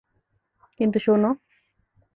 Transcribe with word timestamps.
কিন্তু, 0.79 0.97
শোনো! 0.99 1.29